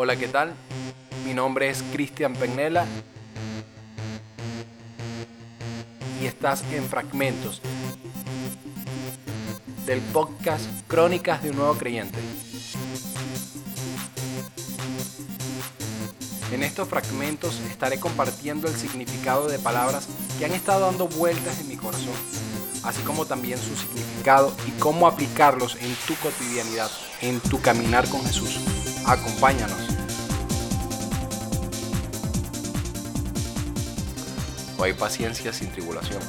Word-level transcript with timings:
Hola, 0.00 0.14
¿qué 0.14 0.28
tal? 0.28 0.54
Mi 1.26 1.34
nombre 1.34 1.68
es 1.68 1.82
Cristian 1.92 2.32
Pegnela 2.32 2.86
y 6.22 6.26
estás 6.26 6.62
en 6.70 6.84
Fragmentos 6.84 7.60
del 9.86 9.98
podcast 10.12 10.66
Crónicas 10.86 11.42
de 11.42 11.50
un 11.50 11.56
Nuevo 11.56 11.74
Creyente. 11.74 12.16
En 16.52 16.62
estos 16.62 16.86
fragmentos 16.86 17.58
estaré 17.68 17.98
compartiendo 17.98 18.68
el 18.68 18.76
significado 18.76 19.48
de 19.48 19.58
palabras 19.58 20.06
que 20.38 20.44
han 20.44 20.52
estado 20.52 20.86
dando 20.86 21.08
vueltas 21.08 21.58
en 21.58 21.66
mi 21.66 21.76
corazón, 21.76 22.14
así 22.84 23.02
como 23.02 23.26
también 23.26 23.58
su 23.58 23.74
significado 23.74 24.54
y 24.64 24.70
cómo 24.78 25.08
aplicarlos 25.08 25.74
en 25.74 25.92
tu 26.06 26.14
cotidianidad, 26.22 26.88
en 27.20 27.40
tu 27.40 27.60
caminar 27.60 28.08
con 28.08 28.24
Jesús. 28.24 28.60
Acompáñanos. 29.08 29.88
No 34.76 34.84
hay 34.84 34.92
paciencia 34.92 35.50
sin 35.54 35.72
tribulación. 35.72 36.20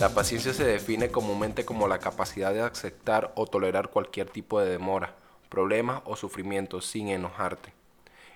La 0.00 0.08
paciencia 0.08 0.52
se 0.52 0.64
define 0.64 1.12
comúnmente 1.12 1.64
como 1.64 1.86
la 1.86 2.00
capacidad 2.00 2.52
de 2.52 2.60
aceptar 2.60 3.30
o 3.36 3.46
tolerar 3.46 3.90
cualquier 3.90 4.28
tipo 4.28 4.58
de 4.58 4.68
demora, 4.68 5.14
problema 5.48 6.02
o 6.04 6.16
sufrimiento 6.16 6.80
sin 6.80 7.06
enojarte. 7.06 7.72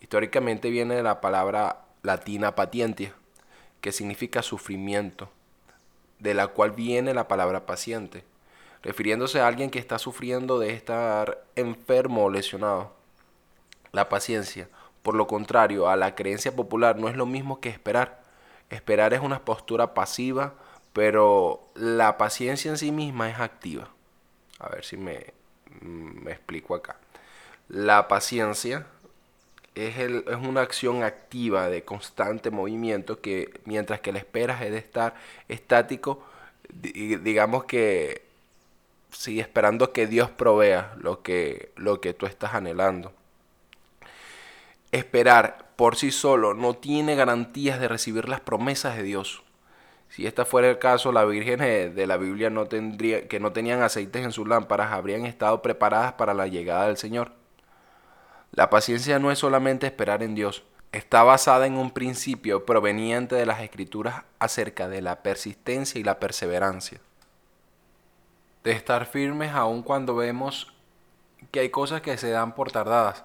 Históricamente 0.00 0.70
viene 0.70 0.94
de 0.94 1.02
la 1.02 1.20
palabra 1.20 1.84
latina 2.04 2.54
patientia, 2.54 3.12
que 3.80 3.90
significa 3.90 4.42
sufrimiento, 4.42 5.30
de 6.20 6.32
la 6.32 6.46
cual 6.46 6.70
viene 6.70 7.12
la 7.12 7.26
palabra 7.26 7.66
paciente, 7.66 8.22
refiriéndose 8.84 9.40
a 9.40 9.48
alguien 9.48 9.70
que 9.70 9.80
está 9.80 9.98
sufriendo 9.98 10.60
de 10.60 10.74
estar 10.74 11.44
enfermo 11.56 12.26
o 12.26 12.30
lesionado. 12.30 12.97
La 13.92 14.08
paciencia, 14.08 14.68
por 15.02 15.14
lo 15.14 15.26
contrario 15.26 15.88
a 15.88 15.96
la 15.96 16.14
creencia 16.14 16.54
popular, 16.54 16.96
no 16.96 17.08
es 17.08 17.16
lo 17.16 17.26
mismo 17.26 17.60
que 17.60 17.68
esperar. 17.68 18.22
Esperar 18.70 19.14
es 19.14 19.20
una 19.20 19.40
postura 19.40 19.94
pasiva, 19.94 20.54
pero 20.92 21.68
la 21.74 22.18
paciencia 22.18 22.70
en 22.70 22.78
sí 22.78 22.92
misma 22.92 23.30
es 23.30 23.38
activa. 23.38 23.88
A 24.58 24.68
ver 24.68 24.84
si 24.84 24.96
me, 24.96 25.32
me 25.80 26.32
explico 26.32 26.74
acá. 26.74 26.96
La 27.68 28.08
paciencia 28.08 28.86
es, 29.74 29.98
el, 29.98 30.24
es, 30.26 30.36
una 30.36 30.62
acción 30.62 31.02
activa 31.02 31.68
de 31.68 31.84
constante 31.84 32.50
movimiento 32.50 33.20
que 33.20 33.60
mientras 33.64 34.00
que 34.00 34.12
la 34.12 34.18
esperas 34.18 34.62
es 34.62 34.70
de 34.70 34.78
estar 34.78 35.14
estático, 35.48 36.22
digamos 36.70 37.64
que 37.64 38.22
sí, 39.10 39.40
esperando 39.40 39.92
que 39.92 40.06
Dios 40.06 40.30
provea 40.30 40.94
lo 40.98 41.22
que, 41.22 41.72
lo 41.76 42.00
que 42.00 42.14
tú 42.14 42.26
estás 42.26 42.54
anhelando. 42.54 43.12
Esperar 44.92 45.68
por 45.76 45.96
sí 45.96 46.10
solo 46.10 46.54
no 46.54 46.74
tiene 46.74 47.14
garantías 47.14 47.78
de 47.78 47.88
recibir 47.88 48.28
las 48.28 48.40
promesas 48.40 48.96
de 48.96 49.02
Dios. 49.02 49.42
Si 50.08 50.26
esta 50.26 50.44
fuera 50.44 50.70
el 50.70 50.78
caso, 50.78 51.12
las 51.12 51.28
vírgenes 51.28 51.94
de 51.94 52.06
la 52.06 52.16
Biblia 52.16 52.48
no 52.48 52.66
tendría, 52.66 53.28
que 53.28 53.40
no 53.40 53.52
tenían 53.52 53.82
aceites 53.82 54.24
en 54.24 54.32
sus 54.32 54.48
lámparas 54.48 54.92
habrían 54.92 55.26
estado 55.26 55.60
preparadas 55.60 56.14
para 56.14 56.32
la 56.32 56.46
llegada 56.46 56.86
del 56.86 56.96
Señor. 56.96 57.32
La 58.52 58.70
paciencia 58.70 59.18
no 59.18 59.30
es 59.30 59.38
solamente 59.38 59.86
esperar 59.86 60.22
en 60.22 60.34
Dios, 60.34 60.64
está 60.92 61.22
basada 61.22 61.66
en 61.66 61.74
un 61.74 61.90
principio 61.90 62.64
proveniente 62.64 63.34
de 63.34 63.46
las 63.46 63.60
escrituras 63.60 64.22
acerca 64.38 64.88
de 64.88 65.02
la 65.02 65.22
persistencia 65.22 66.00
y 66.00 66.04
la 66.04 66.18
perseverancia. 66.18 67.00
De 68.64 68.72
estar 68.72 69.04
firmes 69.06 69.52
aun 69.52 69.82
cuando 69.82 70.16
vemos 70.16 70.72
que 71.50 71.60
hay 71.60 71.68
cosas 71.68 72.00
que 72.00 72.16
se 72.16 72.30
dan 72.30 72.54
por 72.54 72.72
tardadas. 72.72 73.24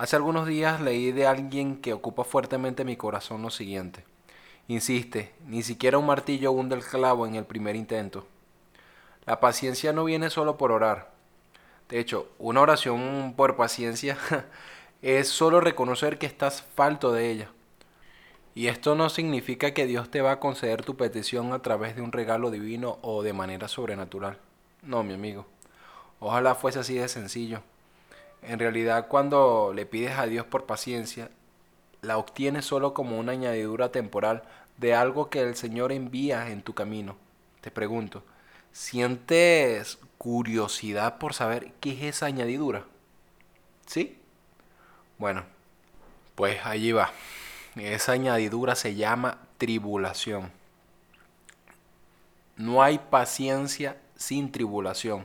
Hace 0.00 0.16
algunos 0.16 0.46
días 0.46 0.80
leí 0.80 1.12
de 1.12 1.26
alguien 1.26 1.76
que 1.76 1.92
ocupa 1.92 2.24
fuertemente 2.24 2.86
mi 2.86 2.96
corazón 2.96 3.42
lo 3.42 3.50
siguiente. 3.50 4.02
Insiste, 4.66 5.34
ni 5.46 5.62
siquiera 5.62 5.98
un 5.98 6.06
martillo 6.06 6.52
hunde 6.52 6.74
el 6.74 6.82
clavo 6.82 7.26
en 7.26 7.34
el 7.34 7.44
primer 7.44 7.76
intento. 7.76 8.26
La 9.26 9.40
paciencia 9.40 9.92
no 9.92 10.04
viene 10.04 10.30
solo 10.30 10.56
por 10.56 10.72
orar, 10.72 11.10
de 11.90 12.00
hecho, 12.00 12.30
una 12.38 12.62
oración 12.62 13.34
por 13.36 13.56
paciencia 13.56 14.16
es 15.02 15.28
solo 15.28 15.60
reconocer 15.60 16.16
que 16.16 16.24
estás 16.24 16.62
falto 16.62 17.12
de 17.12 17.30
ella. 17.30 17.50
Y 18.54 18.68
esto 18.68 18.94
no 18.94 19.10
significa 19.10 19.74
que 19.74 19.84
Dios 19.84 20.10
te 20.10 20.22
va 20.22 20.32
a 20.32 20.40
conceder 20.40 20.82
tu 20.82 20.96
petición 20.96 21.52
a 21.52 21.60
través 21.60 21.94
de 21.94 22.00
un 22.00 22.12
regalo 22.12 22.50
divino 22.50 22.98
o 23.02 23.22
de 23.22 23.34
manera 23.34 23.68
sobrenatural. 23.68 24.38
No, 24.80 25.02
mi 25.02 25.12
amigo. 25.12 25.44
Ojalá 26.20 26.54
fuese 26.54 26.78
así 26.78 26.94
de 26.94 27.08
sencillo. 27.08 27.62
En 28.42 28.58
realidad, 28.58 29.08
cuando 29.08 29.72
le 29.74 29.86
pides 29.86 30.18
a 30.18 30.26
Dios 30.26 30.46
por 30.46 30.66
paciencia, 30.66 31.30
la 32.02 32.18
obtienes 32.18 32.64
solo 32.64 32.94
como 32.94 33.18
una 33.18 33.32
añadidura 33.32 33.92
temporal 33.92 34.42
de 34.78 34.94
algo 34.94 35.28
que 35.28 35.42
el 35.42 35.56
Señor 35.56 35.92
envía 35.92 36.50
en 36.50 36.62
tu 36.62 36.74
camino. 36.74 37.16
Te 37.60 37.70
pregunto, 37.70 38.22
¿sientes 38.72 39.98
curiosidad 40.20 41.16
por 41.16 41.32
saber 41.32 41.72
qué 41.80 41.92
es 41.92 42.16
esa 42.16 42.26
añadidura. 42.26 42.84
¿Sí? 43.86 44.18
Bueno, 45.16 45.44
pues 46.34 46.60
allí 46.62 46.92
va. 46.92 47.10
Esa 47.74 48.12
añadidura 48.12 48.74
se 48.74 48.94
llama 48.96 49.38
tribulación. 49.56 50.52
No 52.58 52.82
hay 52.82 52.98
paciencia 52.98 53.96
sin 54.14 54.52
tribulación. 54.52 55.24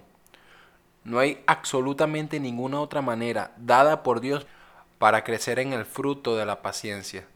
No 1.06 1.20
hay 1.20 1.44
absolutamente 1.46 2.40
ninguna 2.40 2.82
otra 2.82 3.02
manera 3.04 3.52
dada 3.58 4.02
por 4.02 4.22
Dios 4.22 4.48
para 4.98 5.24
crecer 5.24 5.60
en 5.60 5.72
el 5.72 5.86
fruto 5.86 6.36
de 6.36 6.48
la 6.48 6.64
paciencia. 6.64 7.28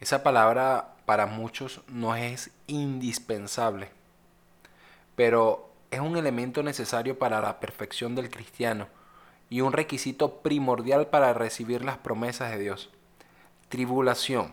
Esa 0.00 0.22
palabra 0.22 0.94
para 1.04 1.26
muchos 1.26 1.82
no 1.86 2.16
es 2.16 2.50
indispensable, 2.66 3.90
pero 5.16 5.70
es 5.90 6.00
un 6.00 6.16
elemento 6.16 6.62
necesario 6.62 7.18
para 7.18 7.42
la 7.42 7.60
perfección 7.60 8.14
del 8.14 8.30
cristiano 8.30 8.88
y 9.50 9.60
un 9.60 9.74
requisito 9.74 10.38
primordial 10.38 11.08
para 11.08 11.34
recibir 11.34 11.84
las 11.84 11.98
promesas 11.98 12.52
de 12.52 12.58
Dios. 12.58 12.90
Tribulación. 13.68 14.50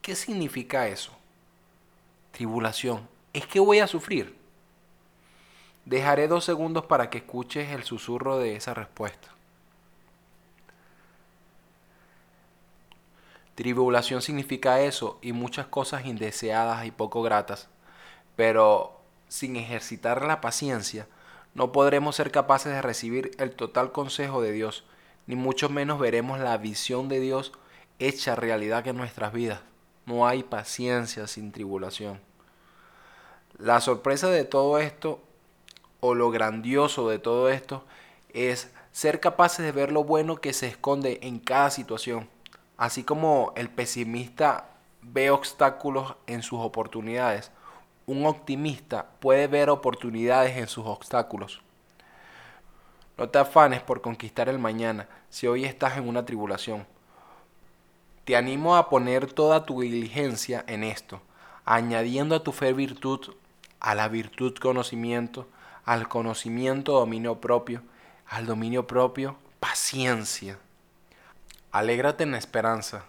¿Qué 0.00 0.16
significa 0.16 0.88
eso? 0.88 1.12
Tribulación. 2.32 3.06
¿Es 3.34 3.46
que 3.46 3.60
voy 3.60 3.80
a 3.80 3.86
sufrir? 3.86 4.39
Dejaré 5.84 6.28
dos 6.28 6.44
segundos 6.44 6.84
para 6.84 7.10
que 7.10 7.18
escuches 7.18 7.70
el 7.70 7.84
susurro 7.84 8.38
de 8.38 8.56
esa 8.56 8.74
respuesta. 8.74 9.28
Tribulación 13.54 14.22
significa 14.22 14.80
eso 14.80 15.18
y 15.20 15.32
muchas 15.32 15.66
cosas 15.66 16.06
indeseadas 16.06 16.86
y 16.86 16.90
poco 16.90 17.22
gratas, 17.22 17.68
pero 18.34 19.00
sin 19.28 19.56
ejercitar 19.56 20.24
la 20.24 20.40
paciencia, 20.40 21.06
no 21.54 21.72
podremos 21.72 22.16
ser 22.16 22.30
capaces 22.30 22.72
de 22.72 22.80
recibir 22.80 23.32
el 23.38 23.50
total 23.52 23.92
consejo 23.92 24.40
de 24.40 24.52
Dios, 24.52 24.84
ni 25.26 25.36
mucho 25.36 25.68
menos 25.68 25.98
veremos 25.98 26.40
la 26.40 26.56
visión 26.56 27.08
de 27.08 27.20
Dios 27.20 27.52
hecha 27.98 28.34
realidad 28.34 28.86
en 28.88 28.96
nuestras 28.96 29.32
vidas. 29.32 29.60
No 30.06 30.26
hay 30.26 30.42
paciencia 30.42 31.26
sin 31.26 31.52
tribulación. 31.52 32.20
La 33.58 33.80
sorpresa 33.80 34.28
de 34.30 34.44
todo 34.44 34.78
esto, 34.78 35.20
o 36.00 36.14
lo 36.14 36.30
grandioso 36.30 37.08
de 37.08 37.18
todo 37.18 37.50
esto, 37.50 37.84
es 38.32 38.72
ser 38.92 39.20
capaces 39.20 39.64
de 39.64 39.72
ver 39.72 39.92
lo 39.92 40.04
bueno 40.04 40.36
que 40.36 40.52
se 40.52 40.66
esconde 40.66 41.20
en 41.22 41.38
cada 41.38 41.70
situación. 41.70 42.28
Así 42.76 43.04
como 43.04 43.52
el 43.56 43.68
pesimista 43.68 44.70
ve 45.02 45.30
obstáculos 45.30 46.16
en 46.26 46.42
sus 46.42 46.60
oportunidades, 46.60 47.50
un 48.06 48.26
optimista 48.26 49.06
puede 49.20 49.46
ver 49.46 49.70
oportunidades 49.70 50.56
en 50.56 50.66
sus 50.66 50.86
obstáculos. 50.86 51.60
No 53.16 53.28
te 53.28 53.38
afanes 53.38 53.82
por 53.82 54.00
conquistar 54.00 54.48
el 54.48 54.58
mañana 54.58 55.08
si 55.28 55.46
hoy 55.46 55.64
estás 55.64 55.98
en 55.98 56.08
una 56.08 56.24
tribulación. 56.24 56.86
Te 58.24 58.36
animo 58.36 58.76
a 58.76 58.88
poner 58.88 59.32
toda 59.32 59.66
tu 59.66 59.82
diligencia 59.82 60.64
en 60.66 60.84
esto, 60.84 61.20
añadiendo 61.64 62.34
a 62.34 62.42
tu 62.42 62.52
fe 62.52 62.72
virtud, 62.72 63.34
a 63.80 63.94
la 63.94 64.08
virtud 64.08 64.54
conocimiento, 64.58 65.48
al 65.84 66.08
conocimiento 66.08 66.92
dominio 66.92 67.40
propio, 67.40 67.82
al 68.26 68.46
dominio 68.46 68.86
propio 68.86 69.36
paciencia. 69.58 70.58
Alégrate 71.72 72.24
en 72.24 72.32
la 72.32 72.38
esperanza, 72.38 73.04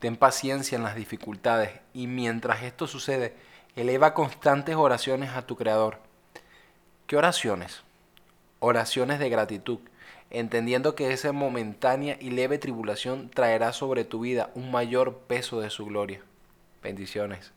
ten 0.00 0.16
paciencia 0.16 0.76
en 0.76 0.82
las 0.82 0.96
dificultades 0.96 1.70
y 1.94 2.06
mientras 2.06 2.62
esto 2.62 2.86
sucede, 2.86 3.34
Eleva 3.76 4.14
constantes 4.14 4.74
oraciones 4.74 5.30
a 5.30 5.42
tu 5.42 5.54
Creador. 5.56 5.98
¿Qué 7.06 7.16
oraciones? 7.16 7.82
Oraciones 8.58 9.18
de 9.18 9.28
gratitud, 9.28 9.80
entendiendo 10.30 10.94
que 10.94 11.12
esa 11.12 11.32
momentánea 11.32 12.16
y 12.18 12.30
leve 12.30 12.56
tribulación 12.56 13.28
traerá 13.28 13.74
sobre 13.74 14.04
tu 14.04 14.20
vida 14.20 14.50
un 14.54 14.70
mayor 14.70 15.18
peso 15.18 15.60
de 15.60 15.68
su 15.68 15.84
gloria. 15.84 16.22
Bendiciones. 16.82 17.52